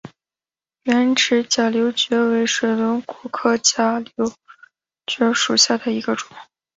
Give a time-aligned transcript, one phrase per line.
[0.85, 4.33] 圆齿假瘤蕨为水龙骨科假瘤
[5.05, 6.35] 蕨属下的一个种。